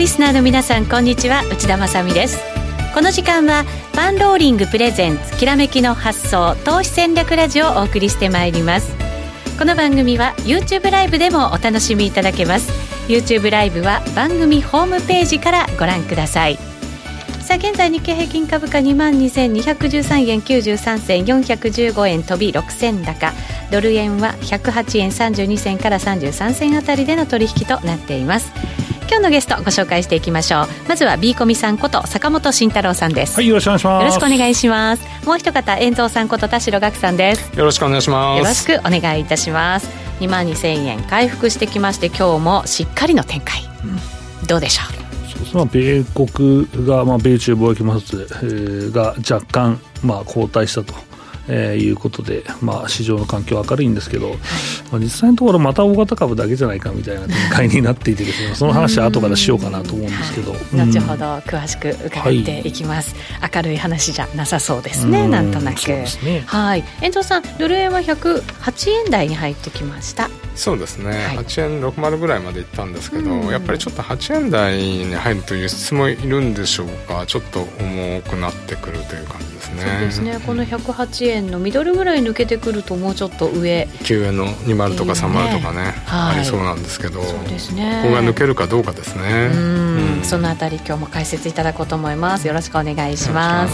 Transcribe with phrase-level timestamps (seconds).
[0.00, 1.42] リスナーの皆さんこんにちは。
[1.52, 2.38] 内田まさです。
[2.94, 8.96] この時間はパンローリングプレゼンツきらめきの発想投資戦略ラジオをお送りしてまいります。
[9.58, 12.72] この番組は YouTube ライブでもお楽しみいただけます。
[13.08, 16.56] YouTube ライブは番組ホームページからご覧ください。
[17.42, 23.34] さあ現在日経平均株価2万2213円93銭415円飛び6銭高。
[23.70, 28.50] ドル円は108円32銭から33銭あたりでの取引となっています。
[29.10, 30.66] 今日のゲストご紹介していきましょう。
[30.88, 33.34] まずは B コミさんこと坂本慎太郎さんです。
[33.34, 34.02] はいよろしくお願いします。
[34.02, 35.26] よろしくお願いします。
[35.26, 37.58] もう一方遠藤さんこと田代岳さんです。
[37.58, 38.38] よろしくお願いします。
[38.38, 39.88] よろしくお願いいたします。
[40.20, 43.62] 2万2000円回復してきまして今日もしっかりの展開、
[44.42, 44.82] うん、どうでしょ
[45.52, 45.56] う？
[45.56, 50.94] まあ、米国が、まあ、米中貿易摩擦、えー、が若干、まあ、後退したと。
[51.48, 54.38] えー、いうことで、まあ、市場の環境は明るいんですけど、はい、
[54.92, 60.60] まあ、実際のところまた大型株だけじゃないかみたいな展開になっていてですねその話は後からしようかなと思うんですけど、はい、
[60.90, 65.26] 後ほど詳しく伺っていきます、はい、明るい話じゃなさそうですね。
[65.26, 66.84] なんとなく、ね、はい。
[67.00, 70.28] 遠藤さんドル円は108円台に入ってきました。
[70.54, 77.24] そうですね、はい、8円60ぐらいまでいったんですけど、うん、やっぱりちょっと8円台に入るという質もいるんでしょうか。
[77.26, 79.82] ちょっと重くなってくるという感じですね。
[79.82, 80.38] そうですね。
[80.46, 83.88] この108円のミドルぐらい抜けてくるともうちょっと上。
[84.02, 88.00] 9円の20とか30とかね、はい、ありそうなんですけどそうですね。
[88.02, 89.50] ここが抜けるかどうかですね。
[89.52, 90.24] うん。
[90.24, 92.46] そのあたり今日も解説いただこうと思います。
[92.46, 93.68] よろしくお願いしま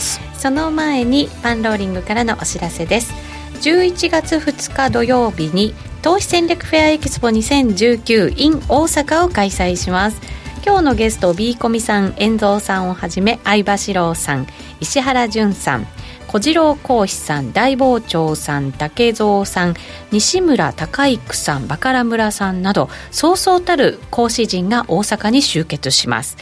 [0.00, 0.20] す。
[0.38, 3.12] その前にパンローリングからのお知らせです。
[3.60, 10.20] 11月2日土曜日に投資戦略フェアエキスポ2019 in 大阪を開催します
[10.66, 14.46] 今日のゲスト B コミさん遠藤さんをはじめ相葉史郎さん
[14.80, 15.86] 石原淳さん
[16.26, 19.74] 小次郎講師さん大坊長さん竹蔵さん
[20.10, 26.38] 西村孝之さんバカラ村さんなどそうそうたる講師陣が大阪に集結します。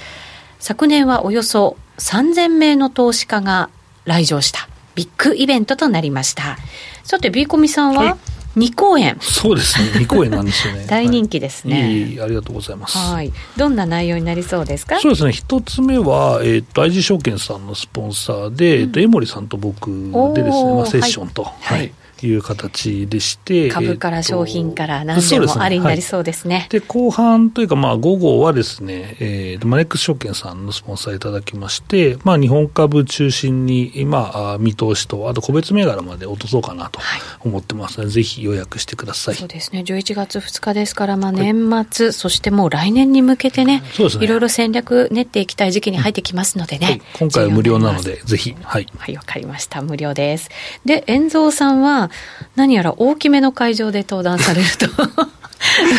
[0.61, 3.71] 昨年はおよそ3000名の投資家が
[4.05, 6.59] 来場したビッグイベントとなりました。
[7.03, 8.32] さて B コミさんは、はい。
[8.57, 9.17] 2公演。
[9.21, 9.89] そうですね。
[10.01, 10.87] 2公演なんですよね。
[10.91, 12.99] 大人気ですね、はい、いいありがとうございます。
[12.99, 13.33] はい。
[13.57, 14.99] どんな内容になりそうですか？
[15.01, 15.33] そうですね。
[15.33, 19.91] 一つ目は、えーと、IG 証券さんのスポンサーで、うん、えーと、江森さんと僕
[20.35, 21.93] でですね、まあ、セッションと、はい、はい
[22.27, 26.67] いう形でして、株から商品から何でもありになりそうですね。
[26.71, 37.01] で、ねはい、後半というか、まあ、午後はですね、えー、マネックス証券さんのスポンサーいただきまして、まあ、日本株中心に、今、見通しと、あと個別銘柄まで落とそうかなと
[37.41, 39.35] 思ってますので、はい、ぜひ予約してください。
[39.35, 47.01] そうですね、11月2日ですから、まあ、年末、はい、そしてもう来年に向けてね、そうですねいろいろ戦略練っていきたい時期に入ってきますのでね。
[47.19, 48.55] 今回は無料なので、ぜひ。
[48.63, 48.87] はい。
[48.97, 49.83] はい、わかりました。
[49.83, 50.51] 無料です。
[50.85, 52.11] で、遠蔵さんは、
[52.57, 54.87] 何やら大きめの会場で登壇されると。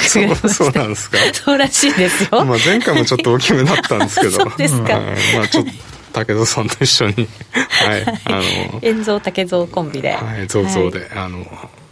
[0.08, 1.18] そうそうなんですか。
[1.34, 4.32] そうらしいですよ、まあ、前回もちょっと大きめだったんですけど。
[4.32, 5.00] そうですか、
[5.36, 5.72] まあちょっと
[6.20, 7.14] 武蔵さんと一緒に。
[7.14, 8.06] はい。
[8.26, 8.42] あ
[8.74, 10.12] の遠蔵武蔵コンビで。
[10.12, 11.46] はい蔵蔵で、はい、あの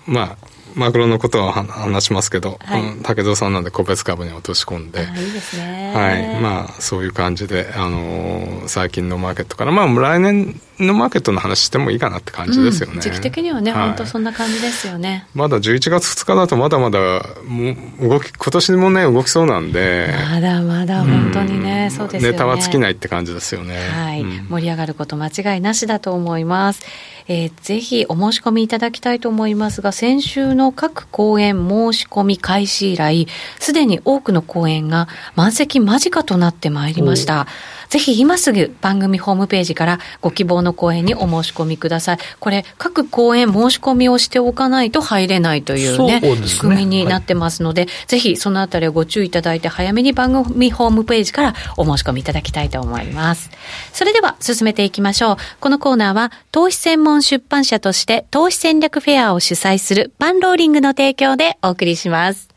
[0.06, 5.94] まあマクロのことは話しますけど、はい、竹蔵さんなんで個別株に落とし込んで、いいですね。
[5.94, 6.42] はい。
[6.42, 12.96] まあ、そういう感じで、あのー、最近のマーケットから、まあ、来年のマーケットの話してもいいかなって感じですよね。
[12.96, 15.28] うん、時期的にはね、はい、本当そんな感じですよね。
[15.34, 17.00] まだ11月2日だとまだまだ、
[17.48, 20.14] もう動き、今年もね、動きそうなんで。
[20.32, 22.32] まだまだ本当にね、うん、そうですよね。
[22.34, 23.78] ネタは尽きないって感じですよね。
[23.90, 26.82] はい、うん、盛り上がること間違いなしだと思います。
[27.28, 33.28] えー、ぜひお申し込みいただきたいと思いますが、先週の各公演申し込み開始以来、
[33.60, 37.48] すでに多くの公演が満席間近となってまいりました。
[37.92, 42.18] ぜひ今すぐ番組ホームページからご希望の公演にお申し込みください。
[42.40, 53.50] これ、各公演申し込みをしておかないと入れないというね、ね仕組みになってますので、はい、ぜひそのあたりをご注意いただいて、早めに番組ホームページからお申し込みいただきたいと思います。
[53.92, 55.38] それでは進めていきましょう。
[55.60, 62.51] このコーナーは、投資専門出版社として投資戦略フェアを主催するパンローリングの提供でお送りします。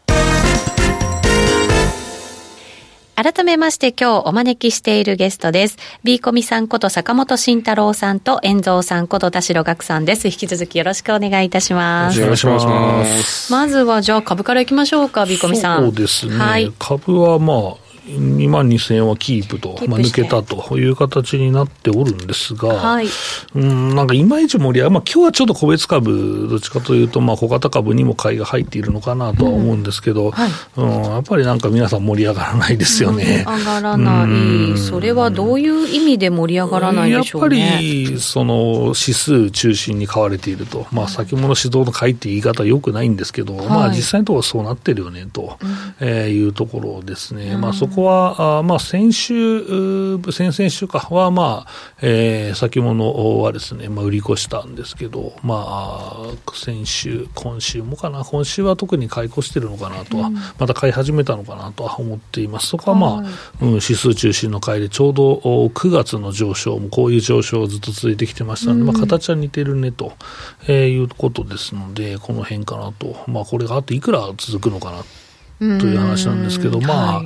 [3.25, 5.79] 改めまして今日お招きしているゲストです。
[6.03, 10.29] B コミさんこと坂本慎太郎さんと遠蔵さんこと田代岳さんです。
[10.29, 12.21] 引き続きよろしくお願いいたします。
[12.21, 13.51] よろしくお願いします。
[13.51, 15.85] まずはじゃあ株からいきましょうか、B コミさん。
[15.85, 16.37] そうですね。
[16.37, 23.07] はい、株はまあ、2万2000円はキープと、まあ、抜けたという形になっておるんですが、はい、
[23.55, 30.51] うんなんかいまいち盛り上がまあ今日はちょっと個別株、どっちかというと、まあ、小型株にも買いが入っているのかなとは思うんですけど、うん、はい。
[30.77, 33.45] うん、やっぱりなんか皆さん盛り上がらないですよね。
[33.47, 34.27] うん、上がらな
[34.75, 37.59] い、それはどういう意味で盛り上がらないでしょうね。
[37.59, 45.59] やっぱりその指数中心に買われていると、まあ、先物指導の買いって言い方はよくないんですけど、はい、まあ、実際のところそうなってるよねと、
[46.01, 47.57] えー、いうところですね。
[47.57, 49.61] まあ、そここは、あまあ、先週、
[50.33, 51.05] 先々週か。
[51.11, 51.71] は、まあ、
[52.03, 62.69] えー、先物はですね、まあ、売り越したんですけど、まあ、先週、今週もかな、今週は特に買い越してるのかなとは、うん、また買い始めたのかなとは思っています。
[62.69, 63.27] そこはまあ、はい、
[63.63, 70.13] うん、指数中心の買いで、ちょうど9月の上昇もこういう上昇ずっと続いてきてましたので、うん、まあ、形は似てるねと、
[70.67, 75.05] えー、いうことですので、この辺かなと、まあ、これがあっていくら続くのかな
[75.59, 77.25] という話なんですけど、まあ、は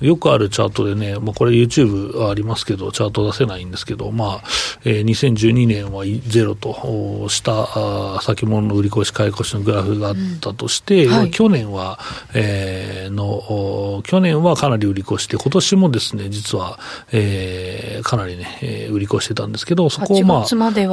[0.00, 4.42] い、よくあるチャートでね、まあ、これ YouTube ありますけど、チャート出せないんですけど、まあ、
[4.84, 7.68] えー、2012年はゼロとした
[8.16, 11.12] あ先物の売り越し、買い越しのグラフがあったとして、うん。
[11.12, 11.98] はい、去年は、
[12.34, 16.78] えー、の、去年はかなり売り越して、今年もですね、実は、
[17.12, 20.44] えー、かなりね、えー、売り越してたんですけど、そこをまあ、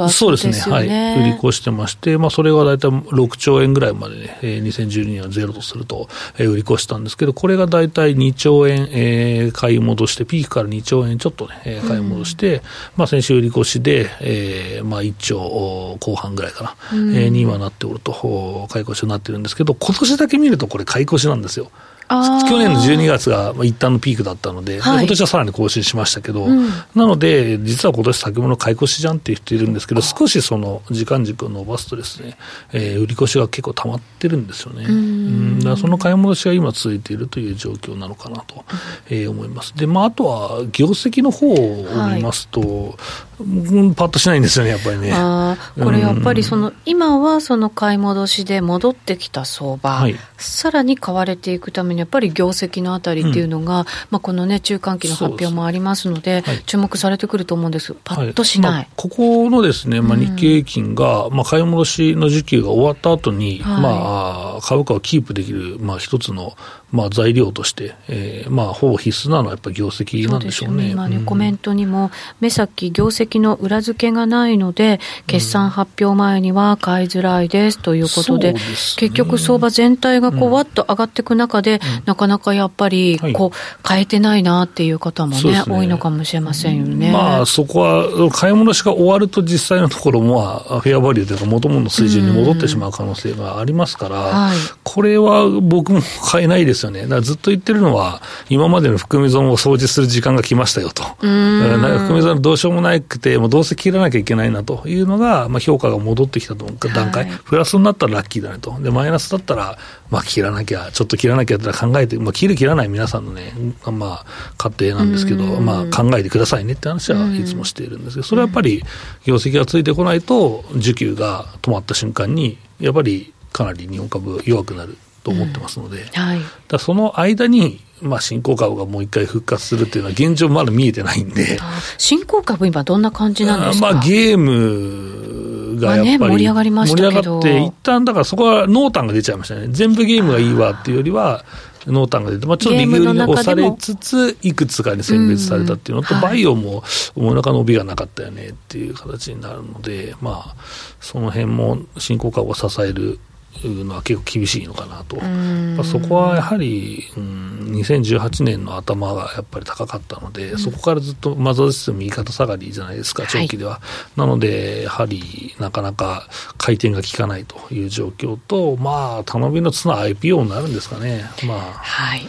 [0.08, 6.08] そうですね、はい、売り越してまして、まあ、それが大体6兆円ぐらいまでね、えー、2012年はゼロとすると、
[6.38, 12.62] えー、売り越したんですけど、これが大体2兆円、えー、買い戻して、ピークから2兆円ちょっとね、えー、買い戻して、うん、
[12.96, 21.70] まあ先週売り越しで、えー、まあ1兆後半ぐらいかな、うん、えー、にはなっておると、買い越しになってるんですけど、今年だけ見るとこれ買い越しなんですよ。
[22.08, 32.38] 去年の12月が一旦のピークだったので、はい、今年はさらに更新しましたけど、うん、なので、実は今年先物買い越しじゃんっていう人いるんですけど、少しその時間軸を伸ばすとですね、
[32.72, 34.84] えー、売り越しが結構溜まってるんですよね。
[34.84, 38.64] うん、だその買い戻しが今続いているという状況なのかなと、
[39.10, 39.76] えー、思います。
[39.76, 42.94] で、まあ、あとは業績の方を見ますと、はい。
[43.40, 45.12] うん、パッとしないんですよね、やっぱりね。
[45.14, 58.72] あこれやっぱりその、今はその買い戻しで戻ってきた相場、はい、さらに買われていくためにやっぱり業績のあたりっていうのが、うん、まあ、このね、中間期の発表もありますので、はい、注目されてくると思うんです、パッとしない。
[58.72, 58.82] はい。
[58.82, 66.56] まあ、ここのですね、まあ、日経平均が、うん、まあ、買い戻しの時期が終わった後に、はい、まあ、株価をキープできる、まあ、一つの、
[66.90, 70.74] まあ、材料として、えー、まあ、ほぼ必須なのはやっぱり業績なんでしょうね。
[70.74, 70.90] うね。
[70.92, 72.10] 今ね、うん、コメントにも、
[72.40, 78.66] 目先業績の裏付けがないので、決算発表前には買いづらいですということで、うんでね、
[78.96, 87.10] 結局相場全体がこう、わっと上がっていく中で、なかなかやっぱり、こう、変えてないなっていう方もね、ね多いのかもしれませんよね。
[87.10, 97.02] まあ、そこは、買い戻しが終わると実際のところも、フェアバリューというか、もともとの水準に戻ってしまう可能性がありますから、はい、これは僕も買えないですよね。
[97.02, 101.04] だからずっと言ってるのは、今までの含み損を掃除する時間が来ましたよと。
[101.04, 108.78] 含み損どうしようもなくて、もうどうせ切らなきゃいけないなというのが、まあ、評価が戻ってきた段階、はい、プラスになったらラッキーだねと。
[108.80, 109.78] で、マイナスだったら、
[110.10, 113.52] まあ、切らなきゃ、ちょっと切らなきゃって考えて、まあ、切る切らない皆さんのね、
[113.84, 114.26] まあ、
[114.56, 118.82] 家庭なんですけど、まあ、考えてくださいねって話はいつもしているんですけど、それはやっぱり、
[119.24, 131.58] 業績がついてこないと、需給が止まった瞬間に、やっぱりかなり日本株弱くなると思ってますので、はい、だその間に、まあ、新興株がもう一回復活するっていうのは、現状まだ見えてないんで。
[131.96, 133.92] 新興株、今、どんな感じなんですか？
[133.92, 139.66] まあ、ゲームがやっぱり、盛り上がりました盛り上がって、一旦だからそこは濃淡が出ちゃいましたね。
[139.70, 141.44] 全部ゲームがいいわっていうよりは、
[141.86, 146.82] 濃淡が出て、まあ、ちょっと右売りに押されつつ、いくつかに選別されたっていうのと、バイオも
[147.16, 150.56] お腹の帯がなかったよねっていう形になるので、まあ、
[151.00, 153.20] その辺も新興株を支える
[153.64, 163.72] のは結構厳しいのかなと、まあ、そこはやはり、うん、2018年の頭がやっぱり高かったので、うん、そこからずっとマザーシステム右肩下がりじゃないですか、長期では。
[163.72, 163.80] は
[164.16, 171.24] い、なので、やはりなかなか回転が効かないという状況と、まあ、頼みの綱 IPO になるんですかね。
[171.44, 172.26] まあ、はい。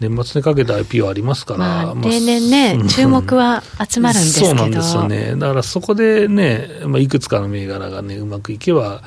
[0.00, 4.46] 年末にかけて IPO ありますから、まあ、例年ね、注目は集まるんですけど。
[4.48, 9.02] そうなんですよね、だからそこでね、まあ、いくつかの銘柄がね、うまくいけば、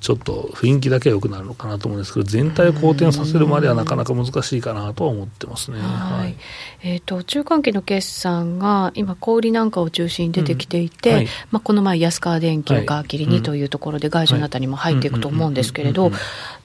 [0.00, 5.78] ちょっと雰囲気だけは良くなるのかなと思うんですけど、全体を好転させるまではなかなか難しいかなとは思ってますね。
[5.80, 6.36] はい、
[6.82, 16.12] えっ、ー、と、中間期の決算が今、小売なんかを中心に出てきていて、うんはい、まあ、この前、安川電機を皮切りにというところで、外需のあたりも入っていくと思うんですけれど、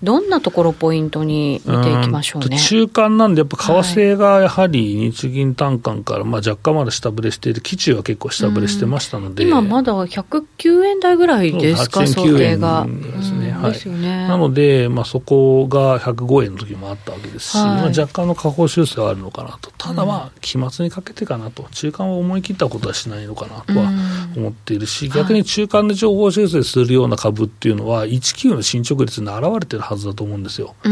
[0.03, 2.59] どんなところをポイントに見ていきましょうね。
[2.59, 12.85] 中間なんで、やっぱ為替がやはり日銀単価から、まあ、若干まだ下振れしている、基中は結構下振れしてましたので、今まだ109円台ぐらいですか、想定が。
[12.85, 13.51] ですね。
[13.51, 23.89] はい、なので、まあ、そこが105円の時もあったわけですし、はい、まあ、若干の下方修正はあるのかなと、ただまあ、期末にかけてかなと、中間を思い切ったことはしないのかなとは
[24.35, 30.89] 思っているし、逆に中間で情報修正するような株っていうのは、19の進捗率に表れてるははずだと思うんですよ、業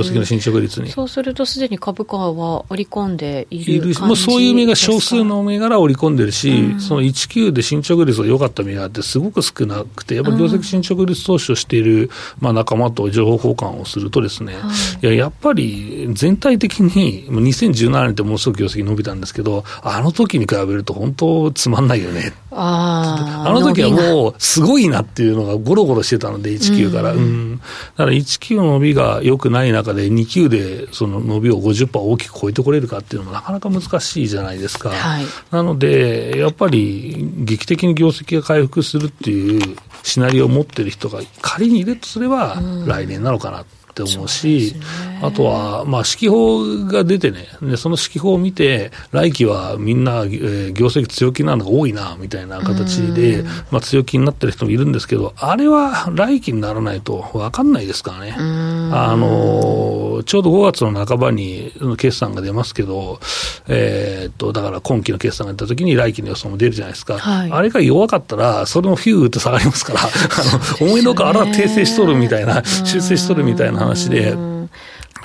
[0.00, 0.90] 績の進捗率に。
[0.90, 12.10] そうすると、すでに株価は織り込んでいるもうそういう銘柄、少数の銘柄を織り込んでるし、その19で進捗率が良かった銘柄ってすごく少なくて、やっぱり業績進捗率投資をしている、
[12.40, 14.70] まあ、仲間と情報交換をするとですね、は
[15.02, 22.32] い、いややっぱり全体的に、2017年ってものすごく業績伸びたんですけど、あの時に比べると本当つまんないよね。
[22.50, 27.12] ああの時はもうすごいなっていうのがゴロゴロしてたので、19から。
[27.12, 27.64] うん、うん、だ
[27.96, 34.90] から19の伸びが良くない中で、2級でその伸びを50%大きく超えてこれるかっていうのもなかなか難しいじゃないですか。
[34.90, 43.64] はい、なので、やっぱり劇的に業績が回復するっていうシナリオを持ってる人が仮にいるとすれば、来年なのかな
[44.02, 44.86] って思うし、うね、
[45.22, 58.34] あとは、まあ、指揮法が出てね、でその指揮法を見て、来期はみんな、えー、業績強気なのが多いな、みたいな形で、まあ、強気になってる人もいるんですけど、あれは来期にならないと分かんないですからね。
[58.38, 63.18] あの、ちょうど5月の半ばに決算が出ますけど、
[63.68, 67.18] えー、っと、だから今期の決算が出た時に来期の予想も出るじゃないですか。
[67.18, 70.04] はい、あれが弱かったら、それもフューって下がりますから、あ
[70.80, 74.36] の、思いのほかあら訂正しとるみたいな、修正しとるみたいな話で、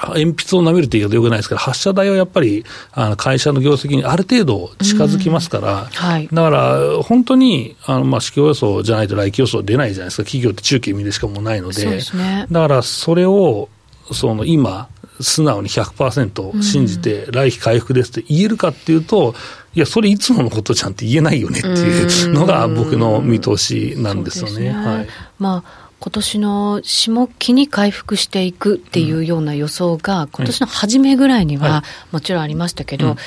[0.08, 13.70] 鉛筆を舐めるって言い方よくないですけど、発射台はやっぱりあの会社の業績にある程度近づきますから、はい、だから本当にあの、まあ、市況予想じゃないと来期予想出ないじゃないですか、企業って中継見でしかもないので、でね、だからそれを
[14.12, 14.89] その今、
[15.20, 19.36] 素直に100%信じて、来期回復ですって言えるかっていうと、
[19.74, 24.65] いや、それいつものことじゃんって言えないよねっていうのが僕の見通しなんですよね。
[24.65, 24.70] ね。
[24.72, 33.17] はい、まあ今年の下期に回復していくっていうような予想が、今年の初めぐらいにはもちろんありましたけど、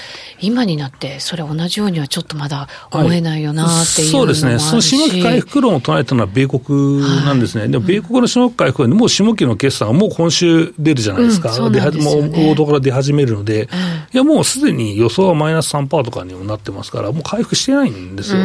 [0.40, 13.70] 今になってそれ同じようにはちょっとまだ思えないよなっていうのもあるし、そうですね、その下期回復論を唱えたのは米国なんですね、はい、でも米国の下期回復は、もう下期の決算がもう今週出るじゃないですか、うん、すね、もう大道から出始めるので、うん、い
[14.12, 18.40] やもうすでに予想はマイナス3%とかにもなってますから、もう回復してないんですよ。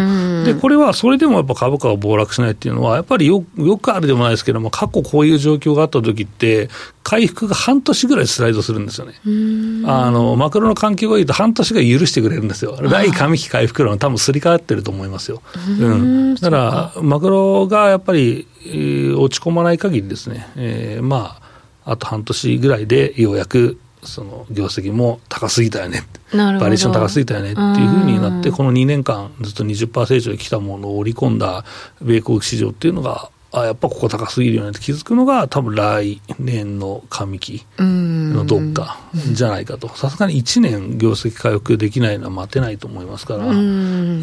[0.45, 6.69] で、これはそれでもやっぱ株価が暴落しないっていうのは、やっぱりよよくあるでもないですけども、過去こういう状況があった時って、
[7.03, 9.13] 回復が半年ぐらいスライドするんですよね。
[9.85, 12.77] あの、マクロの環境がいいと半年が許してくれるんですよ。
[12.81, 15.41] 来上期回復論多分すり替わってると思いますよ。
[15.67, 16.35] うん。
[16.35, 21.39] だから、マクロがやっぱり、えー、落ち込まない限りですね、えー、ま
[21.85, 31.65] あ、あと半年ぐらいでようやくその業績も高すぎたよね、バリエーション高すぎたよねっていうふうになって、この2年間、ずっと20%以上来たものを織り込んだ
[32.01, 38.99] 米国市場っていうのが、あやっぱここ高すぎるよねって気づくのが、多分来年の上期のどっか
[39.33, 43.57] じゃないかと、さすがに1年業績回復できないのは待てないと思いますから、だか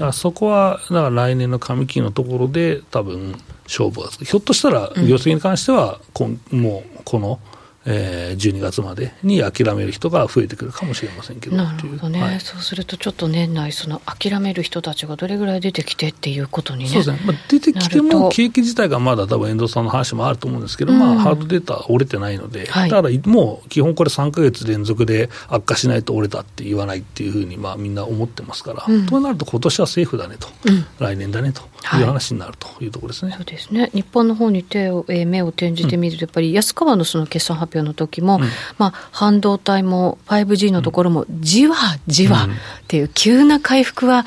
[0.07, 7.41] らそこは、だから来年の上期のところで、多分勝負がつく、ひょっとしたら業績に関しては、こんもうこの
[7.87, 16.91] えー、12月までに諦める人が増えてくるかもしれませんけどなるほどね、はい、そうするとちょっと年内その諦める人たちがどれぐらい出てきてっていうことにね。
[16.91, 31.63] そうですね、まあ、出てきても景気自体がまだ多分遠藤さんの話もあると思うんですけど、うん、まあ、ハードデータ折れてないので、はい、ただもう基本これ3か月連続で悪化しないと折れたって言わないっていうふうにまあみんな思ってますから、うん、となると今年はセーフだねと、うん、来年だねと
[31.99, 32.03] い。
[32.03, 33.91] う話になるというところですね、そうですね。
[33.95, 38.41] 日本の方に手を、えー、目を転じてみるとやっぱり安川のその決算発表の時も、
[38.79, 41.77] まあ、半導体も 5G のところもじわ
[42.07, 42.49] じわっ
[42.89, 44.25] ていう急な回復は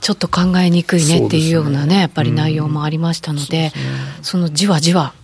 [0.00, 3.72] ちょっと考えにくいねっていうようなね、やっぱり内容もありましたので、
[4.22, 5.14] そのじわじわ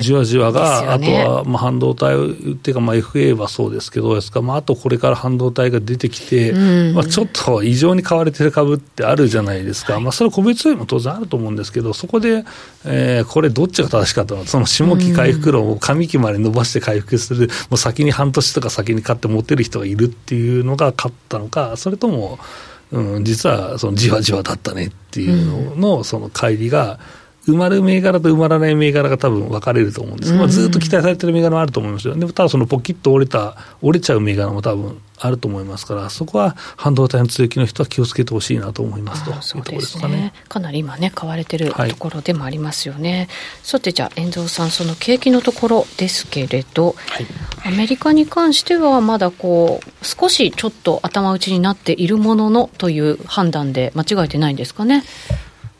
[0.00, 2.16] じわじわが、ね、あとはまあ半導体
[2.54, 12.44] っていうか、まあ、FA はそうですけどですか、まあ、あとこれから半導体が出てきて、うん、まあ、ちょっと異常に買われてる株ってあるじゃないですか、はい、まあ、それは個別よも当然あると思うんですけど、そこで、
[12.84, 22.38] えー、これ、どっちが正しかったのその下期回復論を上期まで伸ばして回復する、もう先に半年とか先に買って持てる人がいるっていうのが勝ったのか、それとも、
[22.92, 26.98] うん、実はそのじわじわだったねっていうのの、その乖離が、
[27.46, 40.34] 埋まる銘柄と埋まらない銘柄が多分分かれると思うんです、まあ、ずっと期待されてる銘柄もあると思いますよ、でもただそのポキッと折れた、折れちゃう銘柄も多分あると思いますから、そこは半導体の強気の人は気をつけてほしいなと思いますというところですかね。
[40.48, 43.18] かなり今ね、買われてるところでもありますよね。
[43.18, 43.28] はい、
[43.62, 47.26] さてじゃあ、遠藤さん、その景気のところですけれど、はい、
[47.64, 55.04] アメリカに関してはまだこう、少しちょっと頭打ちになっているもののという判断で間違えてないんですかね？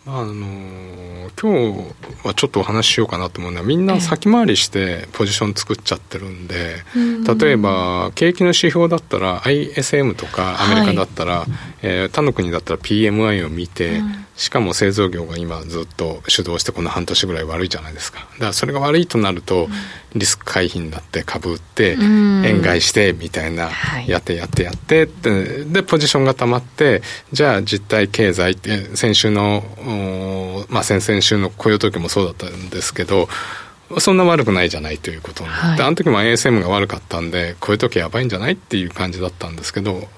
[0.07, 0.96] あのー、
[1.41, 6.77] 今日はちょっとお話ししようかなと思うのはみんな先回りしてポジション作っちゃってるんで、
[7.39, 11.49] 例えば景気の指標だったら ISM とかアメリカだったら、はい、
[11.83, 18.21] えー、他の国だったら PMI を見て、うんしかも製造業が今ずっと主導してこの半年ぐらい悪いじゃないですか。
[18.35, 19.69] だからそれが悪いとなると
[20.15, 23.71] リスク回避になって株売って円買いしてみたいな
[24.07, 27.03] やってやってやってってでポジションがたまって
[27.33, 29.65] じゃあ実体経済って先週の
[30.69, 33.29] まあ先々週の雇用統計もそうだったんですけど
[33.99, 40.09] そんな悪くないじゃないということになって、はい、あの時も ASM が悪かったんでこういう時やばいんじゃないっていう感じだったんですけど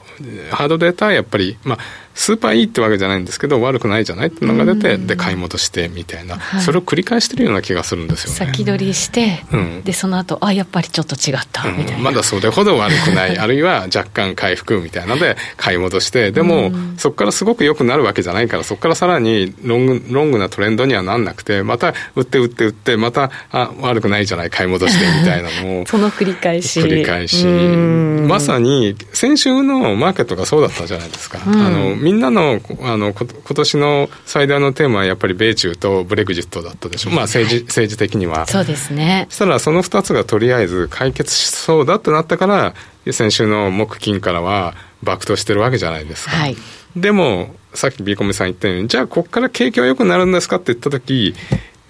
[0.51, 1.79] ハードデータはやっぱり、まあ、
[2.19, 8.37] スーパーいいってわけじゃないんですけど悪くないじゃないっていうのが出てで買い戻してみたいな、はい、それを繰り返してるような気がするんですよね。
[8.53, 13.39] 先取りして、うん、でその後あやっぱりちょっと違ったみたいな、うん、まだそれほど悪くない。
[13.39, 26.81] あるいは若干回復みたいなので買い戻してでもそこからすごく良くなるわけじゃないからそこからさらにロングロングなトレンドにはなんなくてまた売って売って売ってまたあ悪くないじゃない買い戻してみたいなのを その繰り返し。
[26.81, 27.47] 繰り返し。
[27.47, 37.11] まさに先週のマーケットがそうだったじゃないですか、あのみんなのあの今年の最大のテーマはやっぱり米中とブレグジットだったでしょ。
[37.11, 38.47] う、まあ、政治政治的には。
[38.47, 39.27] そうですね。
[39.29, 42.75] そしたらその2つがとりあえず解決しそうだってなったから
[43.13, 46.31] 先週の木金からは爆投してるわけじゃないですか。
[46.31, 46.57] はい、
[46.97, 51.35] でもさっきビーコミさん言ったようにじゃあここから景気は良くなるんですかって言った時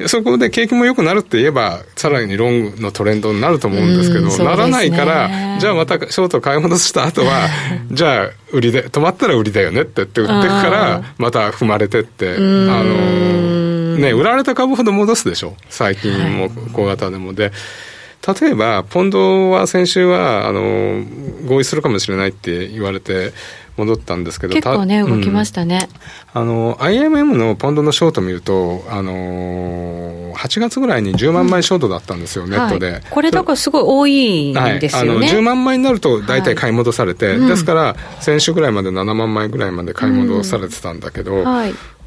[0.07, 7.49] そこで景気も良くなるって言えば、さらにロングのトレンドになると思うんですけど、ね、ならないから、じゃあまたショート買い戻した後は、
[7.91, 15.57] じゃあ売りで、止まったら売りだよねって言って売ってくから、また踏まれてって、あの、ね、売られた株ほど戻すでしょ？
[15.69, 17.33] 最近も小型でも。
[17.33, 17.51] で、
[18.41, 21.03] 例えば、ポンドは先週は、あの、
[21.47, 23.33] 合意するかもしれないって言われて、
[23.79, 25.89] 戻ったんですけど結構ね動きましたね、
[26.35, 41.45] うん、あの IMM のポンドのショート見るとあの8月ぐらいに10万枚ショートだったんですよ、うん、ネットで、はい、これだからすごい多いんですよね、はい、あの10万枚になると大体買い戻されて、はい、ですから先週ぐらいまで7万枚ぐらいまで買い戻されてたんだけど、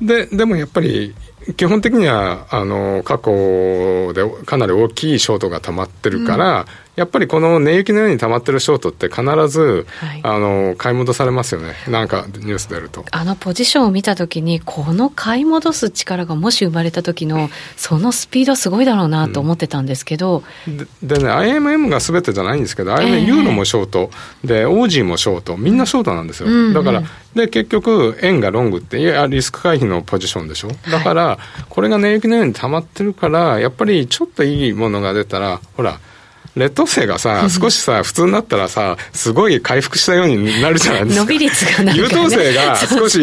[0.01, 1.13] ででもやっぱり
[1.57, 6.65] 基本的にはあの過去でかなり大きいショートが溜まってるから、
[6.95, 11.73] やっぱりこの値行きのように溜まってるショートって必ず、はい、あの買い戻されますよね。
[11.87, 13.05] なんかニュース出ると。
[13.11, 24.11] あのポジションを見たときにこの買い戻す力がもし生まれた時のそのスピードすごいだろうなと思ってたんですけど、うん、ででね IMM が全てじゃないんですけど、IMM ユーロもショート
[24.43, 27.03] でオージーもショートみんなショートなんですよ、うん、だから
[27.35, 30.69] で結局円がロングっていやリスク回避のポジションでしょ？
[30.91, 31.37] だから、
[31.69, 35.99] これが値行きのように溜まってるからやっぱりちょっといいものが出たらほら
[36.55, 41.21] 劣等生がさ、少しさ、普通になったらさ、すごい回復したようになるじゃないですか。
[41.25, 43.21] 伸び率がなる、ね、優等生が 少し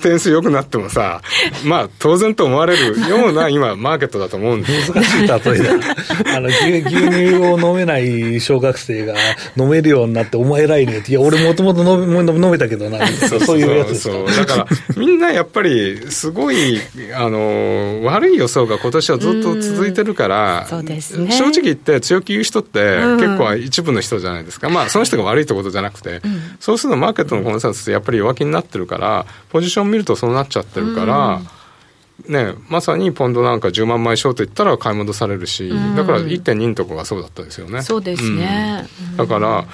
[0.00, 1.20] 点数良くなってもさ、
[1.64, 6.36] まあ当然と思われるような 今、マーケットだと思うんです難しい例えだ。
[6.36, 9.14] あの牛、牛乳を飲めない小学生が
[9.56, 10.98] 飲めるようになって、お前偉いね。
[10.98, 14.26] って、いや、俺もともと飲めたけどな、そうそういうやつそう。
[14.26, 16.80] だから、みんなやっぱり、すごい、
[17.14, 26.20] あの、悪い予想が今年はずっと続いてるから、そうですね、正直言って強気言う人って結構一部の人じゃないですか、まあ、その人が悪いってことじゃなくて、
[26.60, 31.40] そうするとマーケットのコンセンサスってやっぱり弱気になってるから、ポジション見るとそうなっちゃってるから。
[32.28, 37.82] ね、まさにポンドなんか10万枚ショートいったら買い戻されるし、だから1.2のとこがそうだったですよね。
[37.82, 38.86] そうですね。
[39.12, 39.64] うん、だから、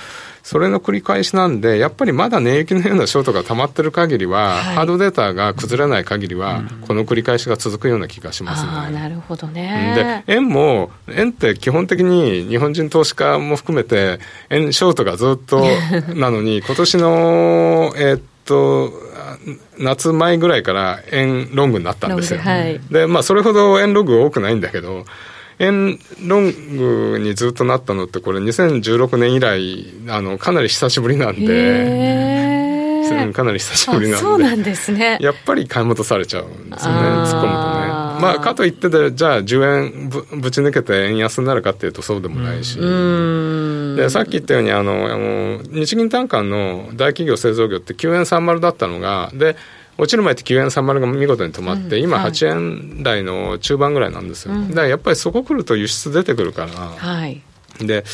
[0.49, 8.71] それの繰り返しなんで、やっぱりまだ値行きのようなショートが溜まってる限りは、はい、ハードデータが崩れない限りは、この繰り返しが続くような気がしますね。
[8.73, 10.25] あなるほどね。
[10.27, 15.63] で、円も、円って基本的に日本人投資家も含めて、円ショートがずっと
[16.17, 18.91] なのに、今年の、えー、っと、
[19.77, 22.41] 夏前ぐらいから円ロングになったんですよ。
[22.41, 25.05] はい、で、まあ、それほど円ロング多くないんだけど、
[25.59, 32.39] 円ロングにずっとなったのってこれ2016年以来あのかなり久しぶりなんで。
[33.33, 34.17] かなり久しぶりなんで。
[34.19, 35.19] そうなんですね。
[35.21, 37.89] やっぱり買い戻されちゃうんですよね突っ込むとね。
[38.21, 42.79] まあかといってでじゃあ10円ぶぶち抜けて円安になるかっていうとそうでもないし。
[43.97, 49.57] でさっき言ったようにあのあの日銀短観の大企業製造業って9円30だったのがで
[49.99, 57.43] 落ちる前って9円30が見事に止まって、うん、今8円台の中盤ぐらいなんですよ、だからやっぱりそこ来ると輸出出てくるから、はい、
[57.81, 58.05] で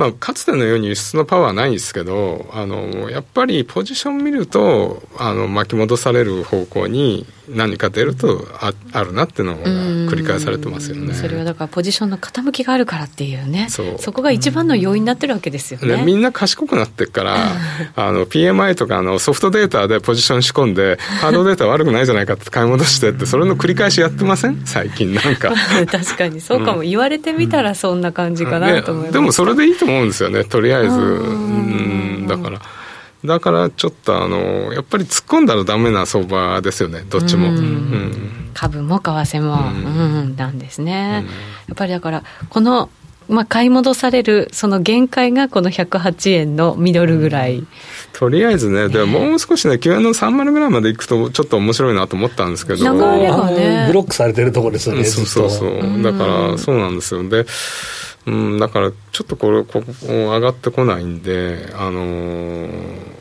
[0.00, 11.14] まあ、かつてのように輸出のパワーはないんですけどあのやっぱりポジション見るとあの巻き戻される方向に何か出るとああるなっていうのが繰り返されてますよね。
[11.14, 13.68] それはだからポジションの傾きがあるからっていうね。
[13.68, 16.02] そこが一番の要因になってるわけですよね。
[16.04, 17.56] みんな賢くなってるから
[17.96, 24.62] あの PMI とかあのソフトデータでポジション仕込んでハードデータ悪くないじゃないかって買い戻してってそれの繰り返しやってません？
[24.64, 25.52] 最近なんか。
[25.90, 26.40] 確かに。
[26.40, 30.44] そうかも、うん、言われてみたらそんな感じかなと思います、でもそれでいいと思うんですよね。
[30.44, 30.96] とりあえず。
[30.98, 32.26] うん。
[32.26, 32.60] だから。
[33.24, 37.04] だからちょっとあのやっぱり突っ込んだらダメな相場ですよね。
[37.10, 41.26] どっちも、うん、株も為替も、うん、なんですね、
[41.68, 42.88] やっぱりだからこの
[43.28, 47.68] まあ、買い戻されるその限界がこの108円のミドルぐらい、うん、
[48.12, 57.28] とりあえずね、でもう少しね、9円の3丸ぐらいまでいくと、ちょっと面白いなと思ったんですけど、流れがね、ブロックされてるところですよね、そうそうそう、だから、そうなんですよ。
[57.28, 57.46] で
[58.26, 63.19] うん、だからちょっとこれここ上がってこないんであのー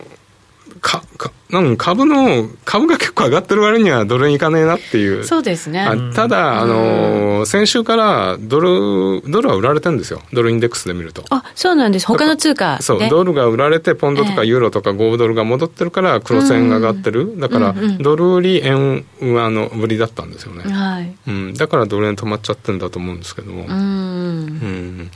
[1.51, 5.23] なん株の株が結構上がってる割にはドルにいかねえなっていう。
[5.23, 5.87] そうですね。
[6.13, 10.21] ただ、あの先週からドルドルは売られてるんですよ。
[10.31, 11.23] ドルインデックスで見ると。
[11.31, 12.05] あそうなんです。
[12.05, 21.15] 他の通貨そうドルが売られてポンドとかユーロとか5ドルが戻ってるから黒線が上がってる、だから、ドル売り円上の売りだったんですよね、はい。
[21.27, 23.65] うん、だからドル円止まっちゃってるんだと思うんですけども。
[23.67, 25.11] うん、うん。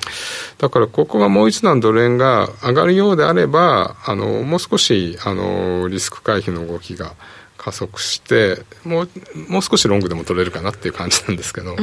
[0.58, 7.14] だからここがもう一段ドル円が上がるようであればあのもう少しあのリスク回避の動きが
[7.58, 9.10] 加速してもう
[9.48, 11.76] もう少しロングでも取れるかなっていう感じなんですけど、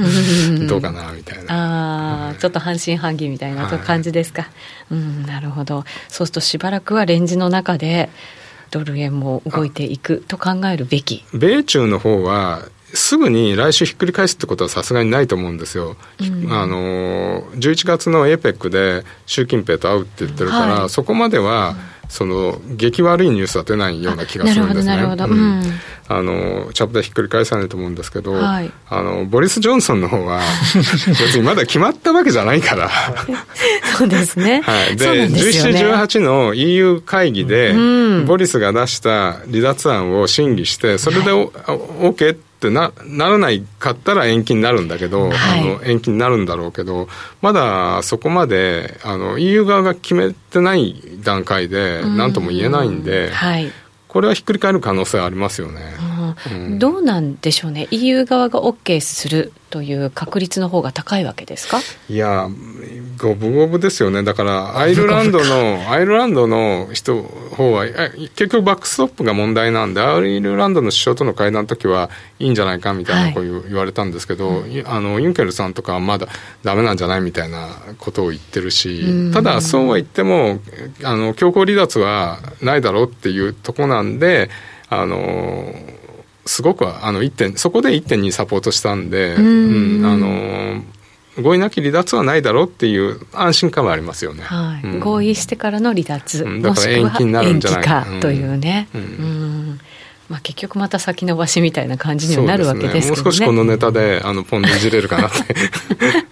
[0.68, 2.24] どうかなみたいな。
[2.24, 4.48] あ、はい、ちょっと半信半疑みたいな感じですか、は
[4.90, 5.85] い、うんなるほど。
[6.09, 8.11] そうするとしばらくはレンジの中で
[8.70, 11.24] ドル円も動いていくと考えるべき。
[11.33, 21.76] 米中の方はすぐに来週ひっくり返すってことはさすがにないと思うんですよ、うん、あの11月の APEC で習近平と会うって言ってるから、はい、そこまでは、
[22.10, 24.94] その激悪いニュースは出ないような気がするんですね。
[26.12, 30.40] あのチャップでひっくり返さないと思うんですけど、はい、あのボリス・ジョンソンの方は
[31.06, 32.90] 別にまだ決まったわけじゃないから。
[33.96, 34.60] そうですね。
[34.66, 34.96] はい。
[34.96, 37.76] で、でね、17、18の EU 会議で、う
[38.22, 47.08] ん、ボリスが出した離脱案を審議して、それで、はい、OK ってってなならないかったら延期になるんだけど、はい、あの延期になるんだろうけど
[47.40, 53.70] まだそこまであの EU 側が決めてない段階で何とも言えないんで、はい、
[54.09, 56.09] これはひっくり返る可能性ありますよね、うん、
[56.79, 57.88] どうなんでしょうね。
[57.90, 61.81] EU 側が OK するという確率の方が高いわけですか？
[62.09, 62.48] いや
[63.18, 64.22] 五分五分ですよね。
[64.22, 76.26] だからアイルランドのアイルランドの人方は結局バックストップが問題なんでアイルランドの首相との会談の時はいいんじゃないかみたいなこう言われたんですけど、はい、あのユンケルさんとかはまだ
[76.64, 80.59] ダメなんじゃないみたいなことを言ってるしただそうは言っても
[81.05, 84.50] あの強行離脱はないだろうっていうとこなんで
[84.88, 85.74] あの
[86.50, 90.82] すごくあの1点そこで1.2サポートしたんで、うん、あの
[91.40, 94.84] 合意なき離脱はないだろうっていう安心感はありますよね、はい。
[94.84, 98.04] うん、合意してからの離脱、うん、だから延期になるんじゃないか。
[98.20, 99.80] というね、うん。
[100.28, 105.54] まあ、結局また先延ばしみたいな感じにはなるわけですけど、ね、もう少しこのネタであのポンでいじれるかなって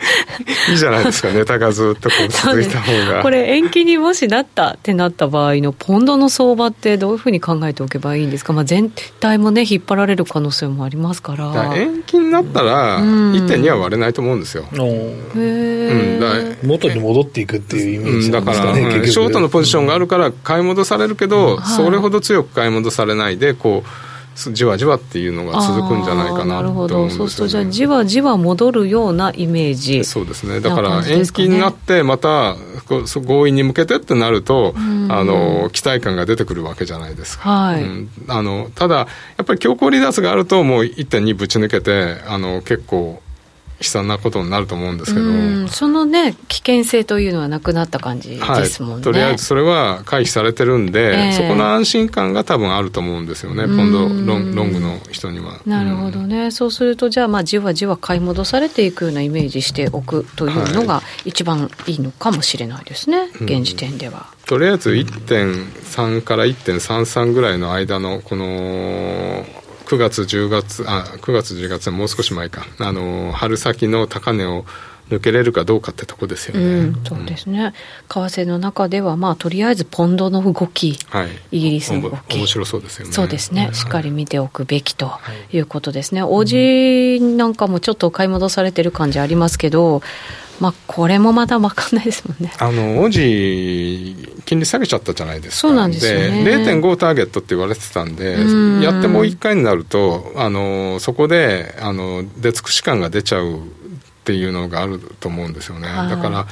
[0.70, 11.74] いいじゃないですかネタがずっとこう続いた方が、これ延期にもしなったってなった場合のポンドの相場ってどういうふうに考えておけばいいんですか、まあ、全体もね引っ張られる可能性もありますから。
[11.76, 24.07] 延期になったら1.2は割れないと思うんですよ、うん、へえ、うん、元に戻っていくっていうイメージなんですかね、うん、だから、ショートのポジションがあるから買い戻されるけど、それほど強く買い戻されないでこう
[24.52, 30.60] じわじわっていうのが続くんじゃないかななるほど、そうするとじゃあじわじわ戻るようなイメージそうですね。
[30.60, 32.56] だから延期になってまた
[32.88, 37.82] 合意に向けてってなると、あの期待感が出てくるわけじゃないですか、はい。
[37.82, 39.06] うん、あのただや
[39.42, 43.22] っぱり強行離脱があるともう1.2ぶち抜けてあの結構
[43.80, 53.64] 悲惨なことになると思うんですけど、そのね危険性というのはなくなった感じですもんね、はい、とりあえずそれは回避されてるんで、えー、そこの安心感が多分あると思うんですよね。
[53.64, 55.60] 今度ロンロングの人には。
[55.64, 69.44] なるほどね、そうするとじゃあまあじわじわ買い戻されていくようなイメージしておくというのが一番いいのかもしれないですね、はい、現時点では、とりあえず1.3から1.33ぐらいの間のこの
[69.88, 74.66] 9月、10月、あ、9月、10月はもう少し前か、あの、春先の高値を
[75.08, 76.62] 抜けれるかどうかってとこですよね。
[76.62, 77.72] うん、そうですね。
[78.06, 82.36] 為替の中では、まあ、とりあえずポンドの動き、はい、イギリスの動き。
[82.36, 83.12] 面白そうですよね。
[83.12, 85.12] そうですね、はい、しっかり見ておくべきと
[85.50, 86.22] いうことですね。
[86.22, 90.02] おじなんかもちょっと買い戻されてる感じありますけど、
[90.60, 92.52] まあ、これもまだ分かんないですもんね。
[92.58, 95.68] あの、オジ、金利下げちゃったじゃないですか。
[95.68, 96.44] そうなんですよね。
[96.44, 103.60] で、0.5ターゲットって言われてたんで、んやってもう1回になると、あの、そこで、あの、出尽くし感が出ちゃうっ
[104.24, 105.88] ていうのがあると思うんですよね。
[105.88, 106.46] だから、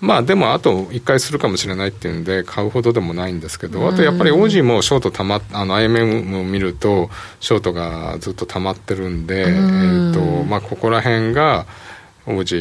[0.00, 11.66] まあでもあと1回するかもしれないっていうんで買うほどでもないんですけどあとやっぱりオージーもショートたまあの IMM を見るとショートがずっと溜まってるんでえーとまあここら辺が
[12.36, 12.56] オージ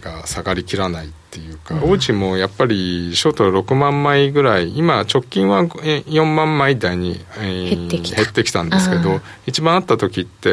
[0.00, 8.16] が下がりきらないっていうか、うん、オもやっぱりショート6万枚ぐらい今直近は4万枚台に、えー、減ってきた。
[8.16, 10.48] 減ってきたんですけど一番あった時って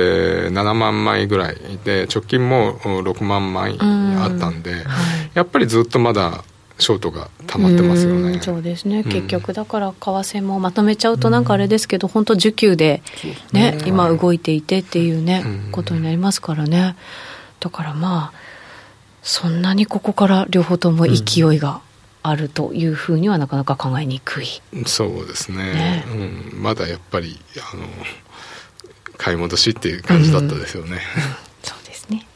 [0.49, 1.57] 7万枚ぐらい。
[1.83, 4.85] で直近も6万枚あったんで、うんはい、
[5.33, 6.43] やっぱりずっとまだ
[6.81, 8.31] ショートが溜まってますよね。
[8.31, 13.03] うそうですね、結局だから為替もまとめちゃうとなんかあれですけど、本当需給で
[13.53, 13.77] ね、ね。
[13.85, 16.95] 今動いていてっていうね、ことになりますからね。
[17.62, 18.38] だからまあ
[19.24, 21.80] そんなにここから両方とも勢いが
[22.24, 24.47] あるというふうにはなかなか考えにくい。
[24.86, 25.58] そうですね。
[25.74, 26.06] ね
[26.54, 27.39] うん、まだやっぱり
[27.74, 27.84] あの
[29.17, 31.00] 買い戻しっていう感じだったですよね。
[32.12, 32.28] ね。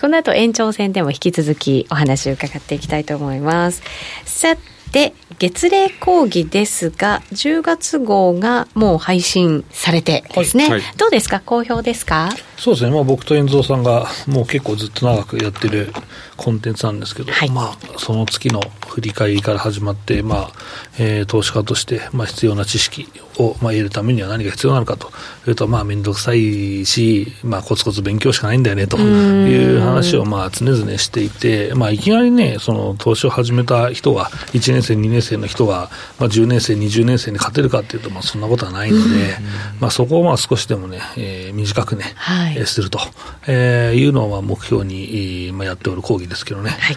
[0.00, 3.82] この後延長戦でも引き続きお話を伺っていきたいと思います。
[4.24, 4.56] さ
[4.90, 10.64] て、月例講義ですが、10月号がもう配信されてですね。
[10.64, 11.40] はいはい、どうですか？
[11.40, 12.30] 好評ですか？
[12.58, 12.90] そうですね。
[12.90, 15.92] まあ僕と遠蔵さんがもう結構ずっと長くやってる
[16.36, 20.52] コンテンツなんですけど、はい、まあその月の振り返りから始まって、まあ、
[20.98, 25.12] えー、投資家として、まあ必要な知識を、まあ、得るためには何が必要なのかと。
[25.50, 39.36] いうと、まあ面倒くさいし、まあコツコツ勉強しかないんだよねという話をまあ常々していて、まあいきなりね、その投資を始めた人が、1年生、2年生の人が、まあ10年生、20年生に勝てるかっていうと、まあそんなことはないので、
[39.80, 42.98] まあそこをまあ少しでもね、えー、短くね、はい、すると、
[43.46, 46.70] えー、いうのは目標に、まあ、やっておる講義ですけどね。
[46.70, 46.96] はい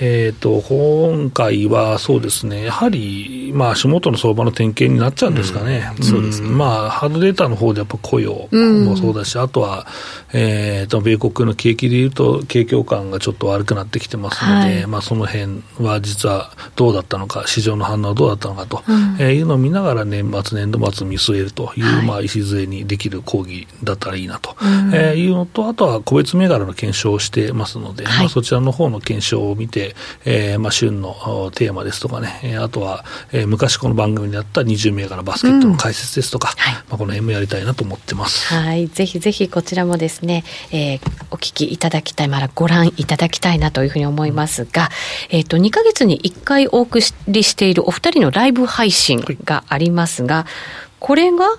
[0.00, 5.92] えっ、ー、と、今回はそうですね、やはり、まあ、足元の相場の点検になっちゃうんですかね。
[5.98, 6.48] うん、そうですね。
[6.48, 9.86] まあ、ハードデータの方でやっぱ雇用もそうだし、うん、あとは、
[10.32, 24.54] えっ、ー、と、米国の景気でいうと、景況感がちょっと悪くなってきてますので、はい、まあ、その辺は実はどうだったのか、市場の反応はどうだったのかと、うん、えー、いうのを見ながら年末、年度末見据えるという、はい、まあ、礎にできる講義だったらいいなと、
[24.92, 29.87] えー、いうのと、あとは個別銘柄の検証をしてますので、はい、まあ、そちらの方の検証を見て、
[30.24, 38.52] えーまあ、旬のテーマですとかね、あとは、えー、昔この番組であった20銘柄バスケットの解説ですとか、うんはい、まあ、この辺もやりたいなと思ってます。
[38.54, 44.90] はい、ぜひぜひこちらもですね、えー、お聞きいただきたい、まだご覧いただきたいなというふうに思いますが、
[45.30, 50.46] えっ、ー、と、2か月に1回お送りしているお二人のライブ配信がありますが、
[50.98, 51.58] これが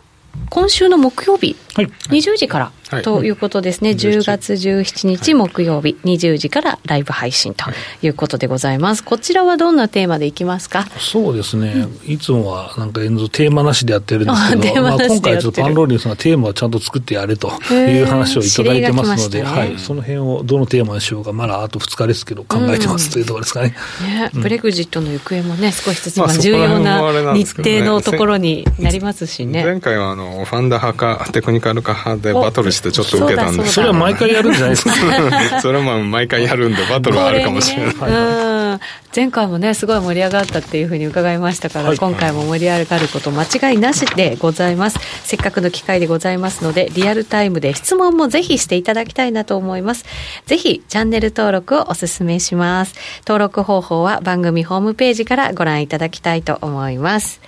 [0.50, 2.72] 今週の木曜日、はい、20時から
[3.04, 7.66] ということですね、はい、10月17日木曜日、20時からライブ配信と
[8.02, 8.10] い。
[8.10, 9.04] うことでございます。
[9.04, 10.86] こちらはどんなテーマでいきますか？
[10.98, 23.76] そうですね、いつもはなんか演奏テーマなしでやってるんですけど、まあ、今回ちょっとパンローリンさんがテーマをちゃんと作ってやれという話をいただいてますので、ね、はい、その辺をどのテーマにしようか、まだあと2日ですけど、考えてますというところですかね。
[24.02, 29.64] ねブレグジットの行方もね、少しずつ重要な日程のところになりますしね。
[29.64, 33.66] 前回はあのファンダ派かテクニカルか派でバトルしてちょっと受けたんで。
[33.66, 34.92] それは毎回やるんじゃないですか。
[35.62, 38.80] それはまあ毎回やるんでバトルはあるかもしれない、ね、
[39.16, 45.00] 前回もねすごい盛り上がったっていうふうに伺いましたから、はい、今回も盛り上がること間違いなしでございます。
[45.24, 50.06] せっかくの機会でございますのでリアルタイムで質問もぜひしていただきたいなと思います。
[50.46, 52.96] ぜひチャンネル登録をお勧めします。
[53.26, 57.40] 登録方法は番組ホームページからご覧いただきたいと思います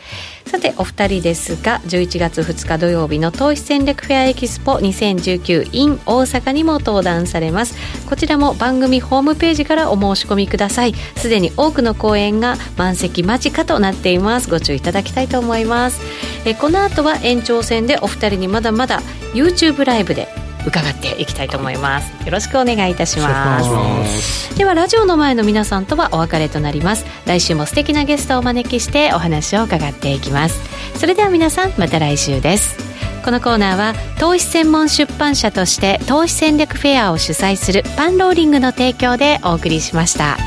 [0.52, 7.78] さてお二人ですが11月2日土曜日の投資戦略フェアエキスポ2019 in 大阪にも登壇されます。
[8.10, 10.94] こちらも番組ホームページからお申し込みください。
[11.16, 14.50] すでに多くの公演が満席間近となっています。
[14.50, 16.02] ご注意いただきたいと思います。
[16.44, 19.00] えこの後は延長戦でお二人にまだまだ
[19.34, 20.28] YouTube ライブで
[20.65, 22.12] 伺っていきたいと思います。
[22.26, 24.58] よろしくお願いいたします。
[24.58, 27.06] ではラジオの前の皆さんとはお別れとなります。
[27.26, 30.62] 来週も素敵なゲストをお招きしてお話を伺っていきます。
[30.97, 32.78] それでは皆さんまた来週です。
[33.24, 40.38] このコーナーは投資専門出版社として投資戦略フェアを主催するパンローリングの提供でお送りしました。